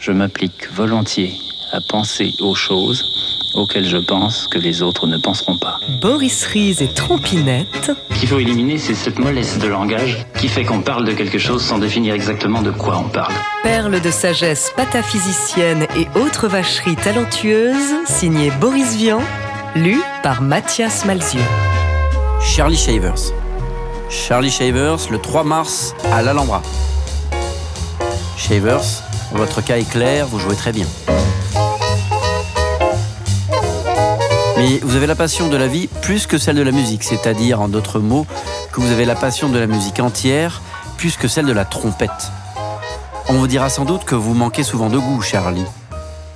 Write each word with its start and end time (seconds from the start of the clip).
Je 0.00 0.12
m'applique 0.12 0.72
volontiers 0.72 1.34
à 1.72 1.80
penser 1.82 2.32
aux 2.40 2.54
choses 2.54 3.04
auxquelles 3.54 3.86
je 3.86 3.98
pense 3.98 4.46
que 4.46 4.58
les 4.58 4.80
autres 4.80 5.06
ne 5.06 5.18
penseront 5.18 5.58
pas. 5.58 5.78
Boris 6.00 6.46
Ries 6.46 6.76
et 6.80 6.88
Trompinette. 6.88 7.92
Ce 8.10 8.18
qu'il 8.18 8.26
faut 8.26 8.38
éliminer, 8.38 8.78
c'est 8.78 8.94
cette 8.94 9.18
mollesse 9.18 9.58
de 9.58 9.68
langage 9.68 10.24
qui 10.38 10.48
fait 10.48 10.64
qu'on 10.64 10.80
parle 10.80 11.04
de 11.04 11.12
quelque 11.12 11.38
chose 11.38 11.62
sans 11.62 11.76
définir 11.76 12.14
exactement 12.14 12.62
de 12.62 12.70
quoi 12.70 12.96
on 12.96 13.10
parle. 13.10 13.34
Perle 13.62 14.00
de 14.00 14.10
sagesse 14.10 14.72
pataphysicienne 14.74 15.86
et 15.94 16.08
autres 16.18 16.48
vacheries 16.48 16.96
talentueuses, 16.96 18.06
signé 18.06 18.50
Boris 18.58 18.96
Vian, 18.96 19.20
lu 19.76 20.00
par 20.22 20.40
Mathias 20.40 21.04
Malzieu. 21.04 21.42
Charlie 22.40 22.78
Shavers. 22.78 23.34
Charlie 24.08 24.50
Shavers, 24.50 25.10
le 25.10 25.18
3 25.18 25.44
mars 25.44 25.94
à 26.10 26.22
l'Alhambra. 26.22 26.62
Shavers, 28.38 29.09
votre 29.32 29.62
cas 29.62 29.78
est 29.78 29.88
clair, 29.88 30.26
vous 30.26 30.38
jouez 30.38 30.56
très 30.56 30.72
bien. 30.72 30.86
Mais 34.56 34.78
vous 34.82 34.96
avez 34.96 35.06
la 35.06 35.14
passion 35.14 35.48
de 35.48 35.56
la 35.56 35.66
vie 35.66 35.88
plus 36.02 36.26
que 36.26 36.36
celle 36.36 36.56
de 36.56 36.62
la 36.62 36.72
musique, 36.72 37.02
c'est-à-dire, 37.02 37.60
en 37.60 37.68
d'autres 37.68 37.98
mots, 37.98 38.26
que 38.72 38.80
vous 38.80 38.92
avez 38.92 39.04
la 39.04 39.14
passion 39.14 39.48
de 39.48 39.58
la 39.58 39.66
musique 39.66 40.00
entière 40.00 40.60
plus 40.98 41.16
que 41.16 41.28
celle 41.28 41.46
de 41.46 41.52
la 41.52 41.64
trompette. 41.64 42.30
On 43.30 43.34
vous 43.34 43.46
dira 43.46 43.70
sans 43.70 43.86
doute 43.86 44.04
que 44.04 44.14
vous 44.14 44.34
manquez 44.34 44.62
souvent 44.62 44.90
de 44.90 44.98
goût, 44.98 45.22
Charlie. 45.22 45.64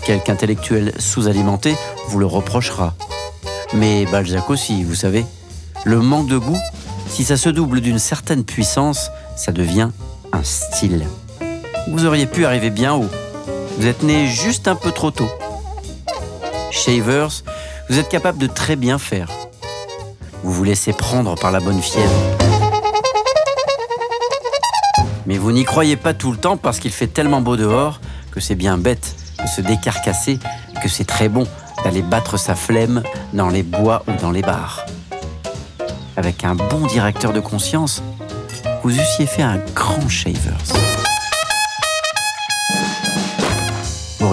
Quelque 0.05 0.31
intellectuel 0.31 0.95
sous-alimenté 0.99 1.77
vous 2.09 2.19
le 2.19 2.27
reprochera. 2.27 2.95
Mais 3.75 4.07
Balzac 4.07 4.49
aussi, 4.49 4.85
vous 4.85 4.95
savez. 4.95 5.27
Le 5.85 6.01
manque 6.01 6.29
de 6.29 6.39
goût, 6.39 6.59
si 7.09 7.25
ça 7.25 7.37
se 7.37 7.51
double 7.51 7.81
d'une 7.81 7.99
certaine 7.99 8.45
puissance, 8.45 9.11
ça 9.37 9.53
devient 9.53 9.91
un 10.33 10.43
style. 10.43 11.05
Vous 11.89 12.07
auriez 12.07 12.27
pu 12.27 12.47
arriver 12.47 12.71
bien 12.71 12.95
haut. 12.95 13.09
Vous 13.79 13.87
êtes 13.87 14.03
né 14.03 14.27
juste 14.27 14.69
un 14.69 14.75
peu 14.75 14.91
trop 14.91 15.11
tôt. 15.11 15.29
Shavers, 16.71 17.43
vous 17.89 17.99
êtes 17.99 18.09
capable 18.09 18.39
de 18.39 18.47
très 18.47 18.75
bien 18.77 18.99
faire. 18.99 19.29
Vous 20.43 20.53
vous 20.53 20.65
laissez 20.65 20.93
prendre 20.93 21.35
par 21.35 21.51
la 21.53 21.61
bonne 21.61 21.81
fièvre. 21.81 22.11
Mais 25.27 25.39
vous 25.39 25.53
n'y 25.53 25.65
croyez 25.65 25.97
pas 25.97 26.15
tout 26.15 26.33
le 26.33 26.39
temps 26.39 26.57
parce 26.57 26.81
qu'il 26.81 26.91
fait 26.91 27.07
tellement 27.07 27.41
beau 27.41 27.57
dehors 27.57 28.01
que 28.31 28.41
c'est 28.41 28.55
bien 28.55 28.79
bête 28.79 29.15
de 29.43 29.47
se 29.47 29.61
décarcasser, 29.61 30.39
que 30.83 30.89
c'est 30.89 31.05
très 31.05 31.29
bon 31.29 31.47
d'aller 31.85 32.03
battre 32.03 32.39
sa 32.39 32.55
flemme 32.55 33.03
dans 33.33 33.49
les 33.49 33.63
bois 33.63 34.05
ou 34.09 34.13
dans 34.21 34.31
les 34.31 34.43
bars. 34.43 34.85
Avec 36.17 36.45
un 36.45 36.55
bon 36.55 36.87
directeur 36.87 37.33
de 37.33 37.41
conscience, 37.41 38.03
vous 38.83 38.99
eussiez 38.99 39.27
fait 39.27 39.43
un 39.43 39.59
grand 39.75 40.09
Shavers. 40.09 40.94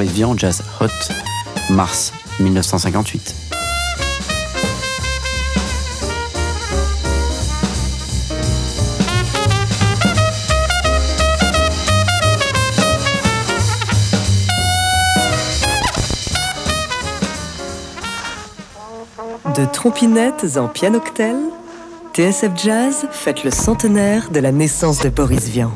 Vian, 0.09 0.37
Jazz 0.37 0.63
Hot, 0.79 0.89
mars 1.69 2.13
1958. 2.39 3.35
De 19.55 19.65
trompinettes 19.65 20.57
en 20.57 20.67
pianoctel, 20.67 21.35
TSF 22.13 22.51
Jazz 22.55 23.07
fête 23.11 23.43
le 23.43 23.51
centenaire 23.51 24.29
de 24.31 24.39
la 24.39 24.51
naissance 24.51 24.99
de 24.99 25.09
Boris 25.09 25.47
Vian. 25.47 25.71